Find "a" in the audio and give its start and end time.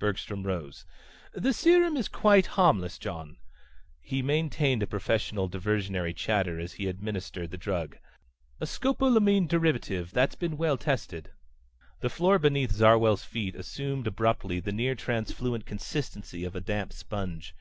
4.82-4.88, 8.60-8.64, 16.56-16.60